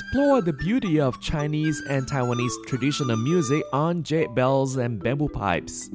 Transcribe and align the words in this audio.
explore 0.00 0.40
the 0.40 0.52
beauty 0.52 1.00
of 1.00 1.20
Chinese 1.20 1.82
and 1.88 2.06
Taiwanese 2.06 2.52
traditional 2.68 3.16
music 3.16 3.64
on 3.72 4.04
jade 4.04 4.32
bells 4.32 4.76
and 4.76 5.02
bamboo 5.02 5.28
pipes. 5.28 5.90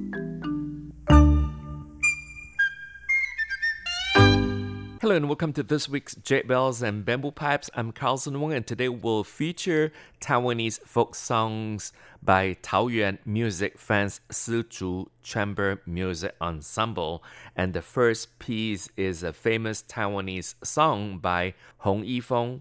Hello 5.00 5.16
and 5.16 5.30
welcome 5.30 5.54
to 5.54 5.64
this 5.64 5.88
week's 5.88 6.16
Jade 6.16 6.50
Bells 6.50 6.82
and 6.82 7.06
Bamboo 7.06 7.32
Pipes. 7.32 7.70
I'm 7.76 7.94
Carlson 7.94 8.42
Wong 8.42 8.52
and 8.52 8.68
today 8.68 8.90
we'll 8.90 9.24
feature 9.24 9.94
Taiwanese 10.20 10.82
folk 10.86 11.16
songs 11.16 11.94
by 12.22 12.58
Taoyuan 12.62 13.20
music 13.26 13.80
fans 13.80 14.20
Sizhu 14.30 15.08
Chamber 15.22 15.82
Music 15.86 16.36
Ensemble. 16.42 17.24
And 17.56 17.74
the 17.74 17.82
first 17.82 18.38
piece 18.38 18.90
is 18.98 19.24
a 19.24 19.32
famous 19.32 19.82
Taiwanese 19.82 20.56
song 20.62 21.20
by 21.20 21.54
Hong 21.78 22.04
Yifeng. 22.04 22.60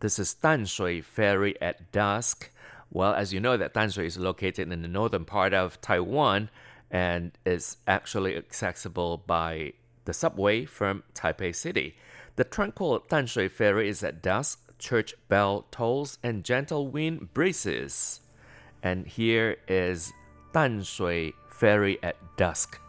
This 0.00 0.18
is 0.18 0.34
Tanshui 0.34 1.02
Ferry 1.02 1.60
at 1.62 1.90
Dusk. 1.92 2.50
Well, 2.90 3.14
as 3.14 3.32
you 3.32 3.40
know, 3.40 3.56
that 3.56 3.74
Tanshui 3.74 4.06
is 4.06 4.18
located 4.18 4.70
in 4.70 4.82
the 4.82 4.88
northern 4.88 5.24
part 5.24 5.54
of 5.54 5.80
Taiwan 5.80 6.50
and 6.90 7.32
is 7.44 7.78
actually 7.86 8.36
accessible 8.36 9.18
by 9.26 9.72
the 10.04 10.12
subway 10.12 10.64
from 10.64 11.04
Taipei 11.14 11.54
City. 11.54 11.96
The 12.36 12.44
tranquil 12.44 13.00
Tanshui 13.00 13.50
Ferry 13.50 13.88
is 13.88 14.02
at 14.04 14.22
dusk, 14.22 14.60
church 14.78 15.14
bell 15.28 15.66
tolls, 15.70 16.18
and 16.22 16.44
gentle 16.44 16.88
wind 16.88 17.32
breezes. 17.32 18.20
And 18.82 19.06
here 19.06 19.56
is 19.68 20.12
Tanshui 20.52 21.32
Ferry 21.50 21.98
at 22.02 22.16
dusk. 22.36 22.80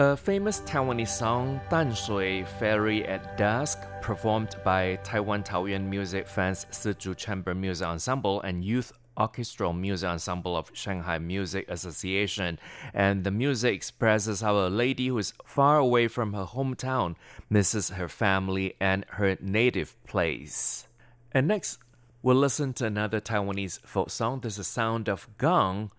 A 0.00 0.16
famous 0.16 0.60
Taiwanese 0.60 1.08
song, 1.08 1.60
Tanshui 1.68 2.46
Ferry 2.46 3.04
at 3.08 3.36
Dusk, 3.36 3.80
performed 4.00 4.54
by 4.64 4.94
Taiwan 5.02 5.42
Taoyuan 5.42 5.88
music 5.88 6.28
fans 6.28 6.66
Sizhu 6.70 7.16
Chamber 7.16 7.52
Music 7.52 7.84
Ensemble 7.84 8.40
and 8.42 8.64
Youth 8.64 8.92
Orchestral 9.18 9.72
Music 9.72 10.08
Ensemble 10.08 10.56
of 10.56 10.70
Shanghai 10.72 11.18
Music 11.18 11.68
Association. 11.68 12.60
And 12.94 13.24
the 13.24 13.32
music 13.32 13.74
expresses 13.74 14.40
how 14.40 14.56
a 14.64 14.70
lady 14.70 15.08
who 15.08 15.18
is 15.18 15.34
far 15.44 15.78
away 15.78 16.06
from 16.06 16.32
her 16.32 16.44
hometown 16.44 17.16
misses 17.50 17.88
her 17.88 18.06
family 18.06 18.74
and 18.80 19.04
her 19.08 19.36
native 19.40 20.00
place. 20.04 20.86
And 21.32 21.48
next, 21.48 21.80
we'll 22.22 22.36
listen 22.36 22.72
to 22.74 22.86
another 22.86 23.20
Taiwanese 23.20 23.80
folk 23.84 24.10
song. 24.10 24.42
This 24.42 24.58
is 24.58 24.68
Sound 24.68 25.08
of 25.08 25.28
Gong 25.38 25.90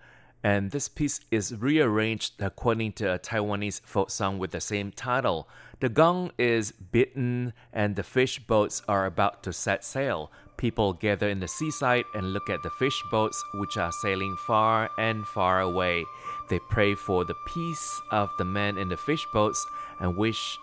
and 0.43 0.71
this 0.71 0.87
piece 0.87 1.19
is 1.31 1.55
rearranged 1.55 2.41
according 2.41 2.93
to 2.93 3.13
a 3.13 3.19
Taiwanese 3.19 3.81
folk 3.81 4.09
song 4.09 4.39
with 4.39 4.51
the 4.51 4.61
same 4.61 4.91
title. 4.91 5.47
The 5.81 5.89
gong 5.89 6.31
is 6.37 6.71
beaten, 6.71 7.53
and 7.73 7.95
the 7.95 8.03
fish 8.03 8.39
boats 8.39 8.81
are 8.87 9.05
about 9.05 9.43
to 9.43 9.53
set 9.53 9.83
sail. 9.83 10.31
People 10.55 10.93
gather 10.93 11.29
in 11.29 11.39
the 11.39 11.47
seaside 11.47 12.05
and 12.13 12.33
look 12.33 12.49
at 12.49 12.63
the 12.63 12.69
fish 12.69 13.01
boats, 13.11 13.41
which 13.55 13.77
are 13.77 13.91
sailing 14.01 14.35
far 14.45 14.89
and 14.97 15.25
far 15.27 15.61
away. 15.61 16.05
They 16.49 16.59
pray 16.69 16.95
for 16.95 17.23
the 17.25 17.35
peace 17.47 18.01
of 18.11 18.29
the 18.37 18.45
men 18.45 18.77
in 18.77 18.89
the 18.89 18.97
fish 18.97 19.25
boats 19.33 19.65
and 19.99 20.17
wish 20.17 20.57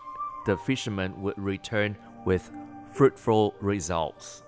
the 0.45 0.57
fishermen 0.59 1.21
would 1.23 1.39
return 1.39 1.97
with 2.25 2.51
fruitful 2.93 3.55
results. 3.61 4.43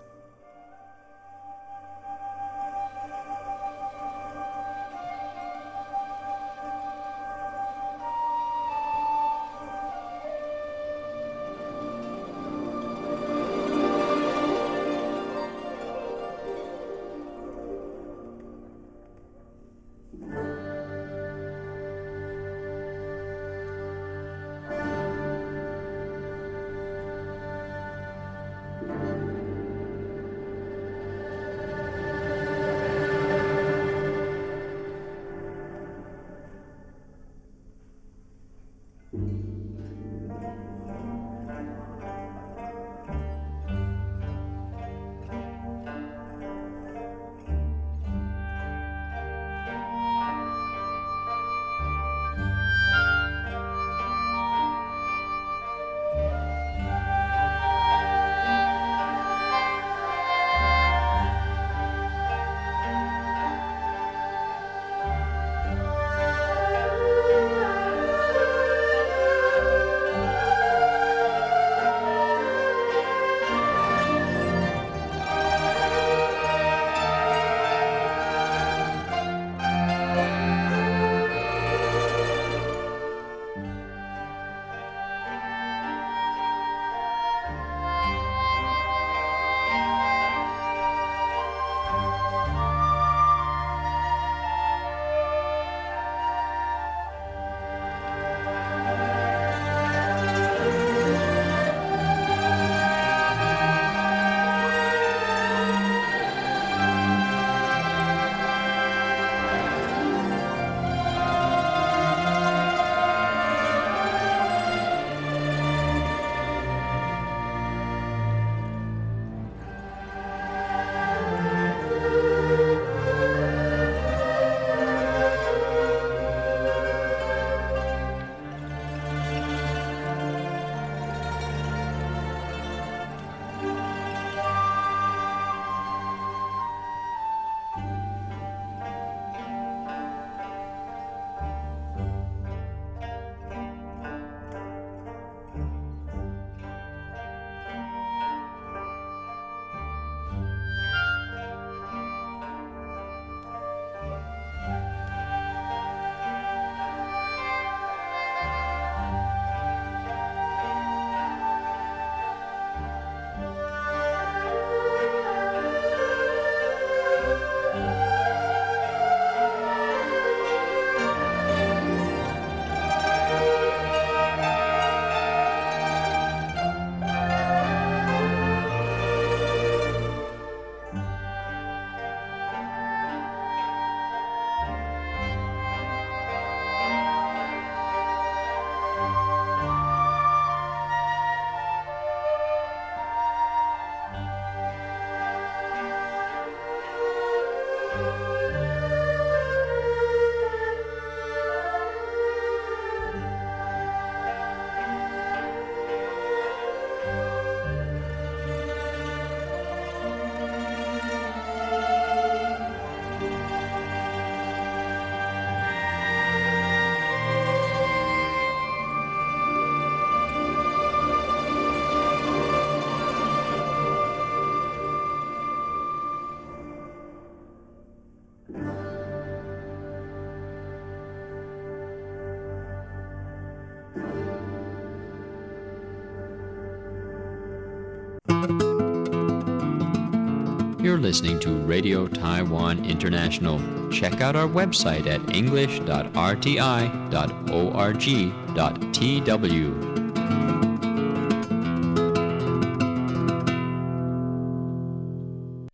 You're 240.88 240.97
listening 240.97 241.38
to 241.40 241.50
Radio 241.50 242.09
Taiwan 242.09 242.87
International. 242.87 243.61
Check 243.90 244.23
out 244.23 244.35
our 244.35 244.49
website 244.49 245.07
at 245.07 245.37
english.rti.org.tw. 245.37 246.14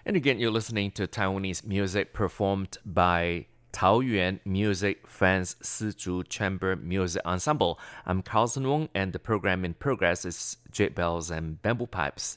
And 0.05 0.17
again, 0.17 0.41
you're 0.41 0.51
listening 0.51 0.91
to 0.91 1.07
Taiwanese 1.07 1.65
music 1.65 2.13
performed 2.13 2.79
by 2.85 3.47
Taoyuan 3.73 4.41
Music 4.45 5.07
Fans 5.07 5.55
Sizhu 5.63 6.29
Chamber 6.29 6.75
Music 6.75 7.23
Ensemble. 7.25 7.79
I'm 8.05 8.21
Carlson 8.21 8.67
Wong, 8.67 8.89
and 8.97 9.13
the 9.13 9.21
program 9.21 9.65
in 9.65 9.75
progress 9.75 10.25
is 10.25 10.57
Jade 10.73 10.97
Bells 10.97 11.31
and 11.31 11.63
Bamboo 11.63 11.87
Pipes. 11.87 12.37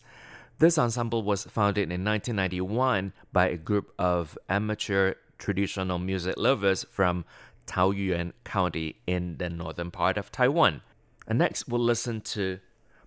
This 0.60 0.80
ensemble 0.80 1.22
was 1.22 1.44
founded 1.44 1.92
in 1.92 2.04
1991 2.04 3.14
by 3.32 3.48
a 3.48 3.58
group 3.58 3.94
of 4.00 4.40
amateur 4.50 5.14
traditional 5.38 6.00
music 6.00 6.34
lovers 6.36 6.84
from 6.90 7.26
Taoyuan 7.68 8.34
County 8.44 8.96
in 9.06 9.38
the 9.38 9.52
northern 9.52 9.92
part 9.92 10.18
of 10.18 10.32
Taiwan. 10.32 10.82
And 11.28 11.38
next, 11.38 11.68
we'll 11.68 11.82
listen 11.82 12.22
to 12.22 12.60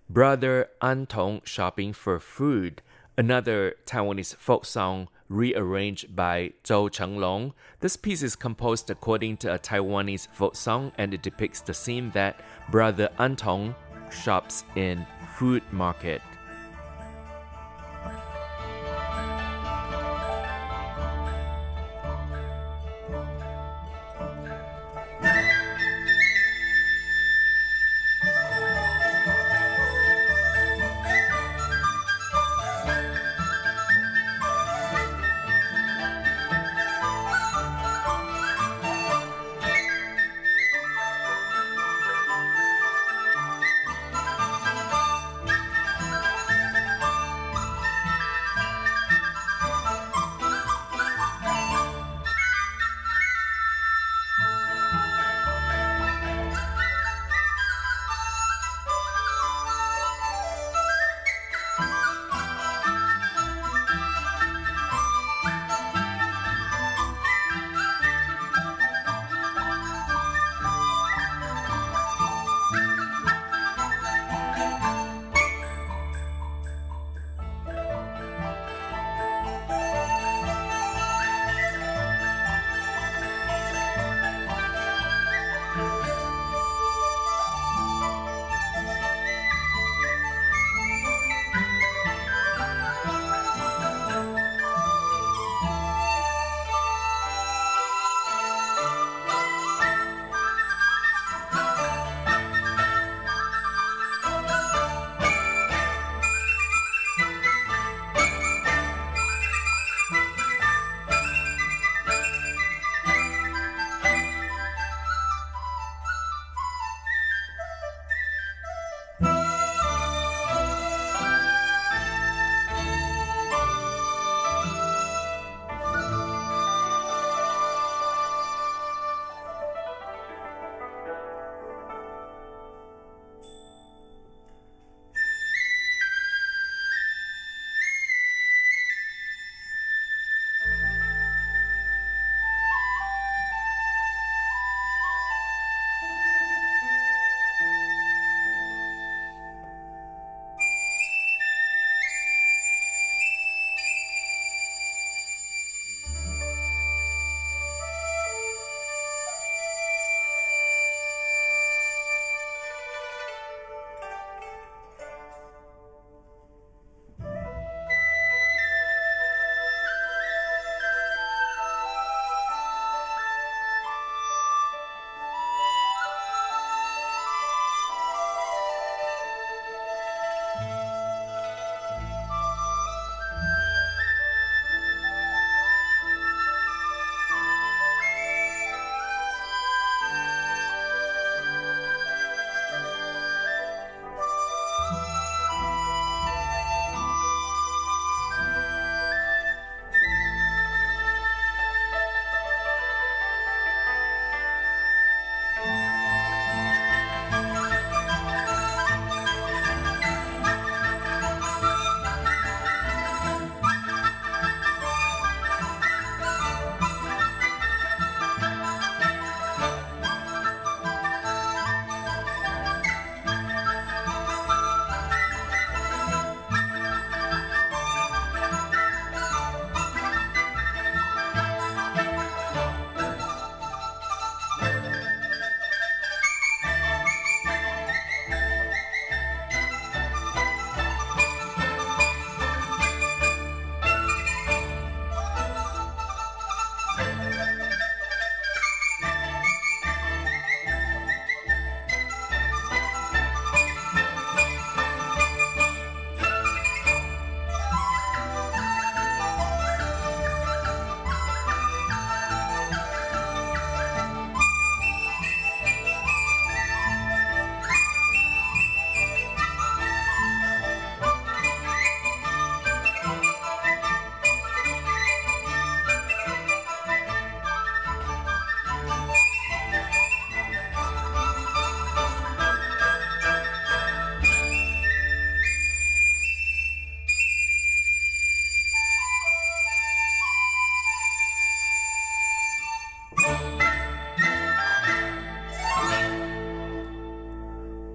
Brother 0.09 0.69
Antong 0.81 1.45
Shopping 1.45 1.91
for 1.91 2.21
Food, 2.21 2.81
another 3.17 3.75
Taiwanese 3.85 4.37
folk 4.37 4.63
song 4.63 5.09
rearranged 5.27 6.15
by 6.15 6.53
Zhou 6.63 6.89
Chenglong. 6.89 7.51
This 7.81 7.97
piece 7.97 8.23
is 8.23 8.37
composed 8.37 8.89
according 8.89 9.37
to 9.37 9.53
a 9.53 9.59
Taiwanese 9.59 10.29
folk 10.31 10.55
song 10.55 10.93
and 10.97 11.13
it 11.13 11.21
depicts 11.21 11.59
the 11.59 11.73
scene 11.73 12.11
that 12.11 12.39
Brother 12.69 13.09
Antong 13.19 13.75
shops 14.09 14.63
in 14.77 15.05
food 15.35 15.63
market. 15.71 16.21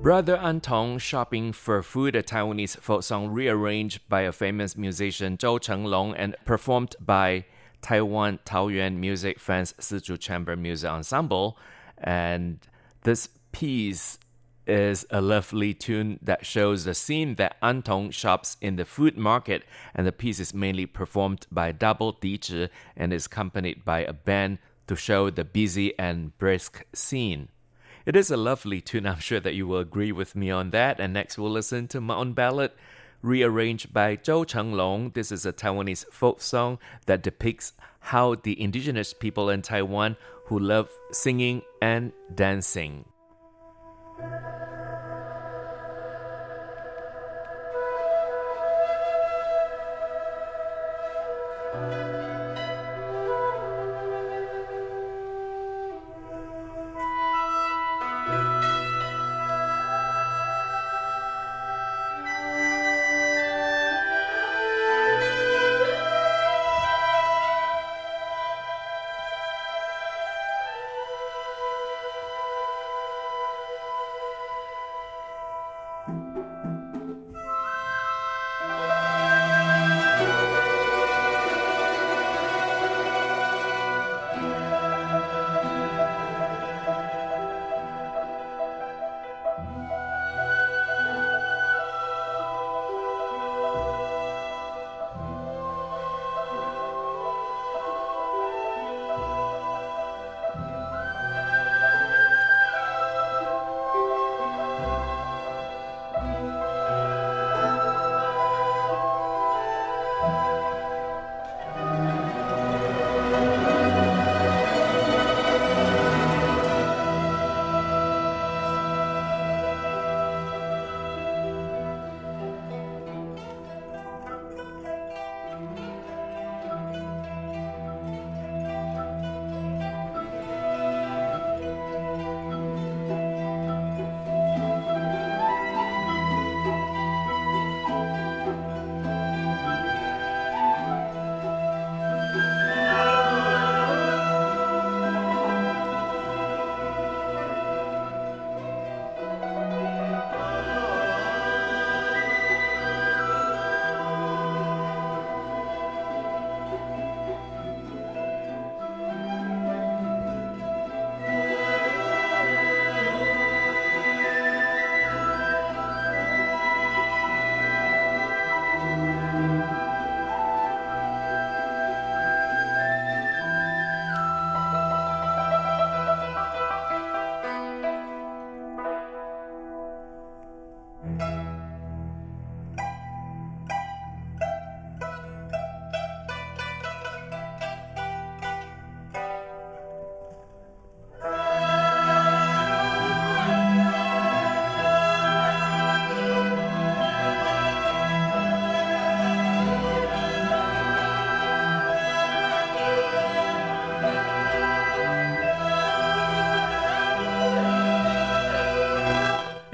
Brother 0.07 0.37
Antong 0.37 1.01
shopping 1.01 1.53
for 1.53 1.83
food, 1.83 2.15
a 2.15 2.23
Taiwanese 2.23 2.79
folk 2.79 3.03
song 3.03 3.27
rearranged 3.27 4.09
by 4.09 4.21
a 4.21 4.31
famous 4.31 4.77
musician 4.77 5.37
Zhou 5.37 5.59
Chenglong 5.59 6.15
and 6.17 6.37
performed 6.45 6.95
by 7.01 7.45
Taiwan 7.83 8.39
Taoyuan 8.47 8.99
music 8.99 9.41
fans 9.41 9.75
Sizhu 9.81 10.17
Chamber 10.17 10.55
Music 10.55 10.89
Ensemble. 10.89 11.59
And 11.99 12.61
this 13.03 13.31
piece 13.51 14.21
is 14.65 15.05
a 15.11 15.21
lovely 15.21 15.75
tune 15.75 16.21
that 16.23 16.47
shows 16.47 16.85
the 16.85 16.95
scene 16.95 17.35
that 17.35 17.61
Antong 17.61 18.13
shops 18.13 18.57
in 18.61 18.77
the 18.77 18.85
food 18.85 19.19
market, 19.19 19.65
and 19.93 20.07
the 20.07 20.13
piece 20.13 20.39
is 20.39 20.55
mainly 20.55 20.87
performed 20.87 21.49
by 21.51 21.73
double 21.73 22.13
Di 22.13 22.39
and 22.97 23.13
is 23.13 23.27
accompanied 23.27 23.85
by 23.85 24.03
a 24.05 24.13
band 24.13 24.59
to 24.87 24.95
show 24.95 25.31
the 25.31 25.45
busy 25.45 25.99
and 25.99 26.39
brisk 26.39 26.85
scene. 26.95 27.49
It 28.07 28.15
is 28.15 28.31
a 28.31 28.37
lovely 28.37 28.81
tune. 28.81 29.05
I'm 29.05 29.19
sure 29.19 29.41
that 29.41 29.57
you 29.57 29.67
will 29.67 29.81
agree 29.81 30.13
with 30.13 30.37
me 30.37 30.49
on 30.49 30.71
that. 30.71 31.01
And 31.01 31.13
next, 31.13 31.39
we'll 31.39 31.51
listen 31.51 31.89
to 31.89 32.01
own 32.15 32.35
ballad, 32.35 32.71
rearranged 33.21 33.93
by 33.93 34.17
Zhou 34.17 34.47
Chenglong. 34.47 35.13
This 35.13 35.33
is 35.33 35.45
a 35.45 35.53
Taiwanese 35.53 36.07
folk 36.13 36.41
song 36.41 36.79
that 37.07 37.25
depicts 37.25 37.73
how 37.99 38.37
the 38.37 38.63
indigenous 38.63 39.13
people 39.13 39.51
in 39.51 39.61
Taiwan 39.61 40.17
who 40.45 40.61
love 40.61 40.89
singing 41.11 41.63
and 41.83 42.13
dancing. 42.33 43.07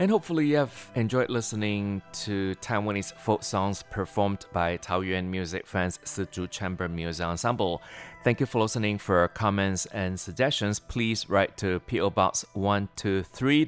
And 0.02 0.10
hopefully, 0.10 0.46
you 0.48 0.56
have 0.56 0.90
enjoyed 0.96 1.30
listening 1.30 2.02
to 2.24 2.56
Taiwanese 2.56 3.12
folk 3.14 3.44
songs 3.44 3.84
performed 3.88 4.46
by 4.52 4.76
Taoyuan 4.78 5.26
music 5.26 5.64
fans 5.64 6.00
Sizhu 6.04 6.50
Chamber 6.50 6.88
Music 6.88 7.24
Ensemble. 7.24 7.80
Thank 8.24 8.40
you 8.40 8.46
for 8.46 8.60
listening. 8.60 8.98
For 8.98 9.28
comments 9.28 9.86
and 9.86 10.18
suggestions, 10.18 10.80
please 10.80 11.30
write 11.30 11.56
to 11.58 11.78
PO 11.86 12.10
Box 12.10 12.44
123 12.54 13.66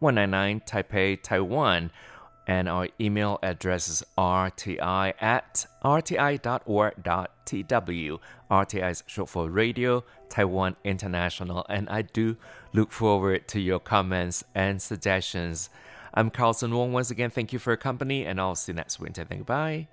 199 0.00 0.60
Taipei, 0.66 1.22
Taiwan. 1.22 1.90
And 2.46 2.68
our 2.68 2.88
email 3.00 3.38
address 3.42 3.88
is 3.88 4.04
rti 4.18 5.14
at 5.18 5.64
rti.org.tw. 5.82 6.98
RTI 8.50 8.90
is 8.90 9.02
short 9.06 9.30
for 9.30 9.48
Radio 9.48 10.04
Taiwan 10.28 10.76
International. 10.84 11.64
And 11.70 11.88
I 11.88 12.02
do 12.02 12.36
look 12.74 12.92
forward 12.92 13.48
to 13.48 13.60
your 13.60 13.80
comments 13.80 14.44
and 14.54 14.82
suggestions. 14.82 15.70
I'm 16.12 16.28
Carlson 16.28 16.74
Wong. 16.74 16.92
Once 16.92 17.10
again, 17.10 17.30
thank 17.30 17.52
you 17.52 17.58
for 17.58 17.70
your 17.70 17.78
company, 17.78 18.26
and 18.26 18.38
I'll 18.38 18.54
see 18.54 18.72
you 18.72 18.76
next 18.76 19.00
winter. 19.00 19.24
Thank 19.24 19.38
you. 19.38 19.44
Bye. 19.44 19.88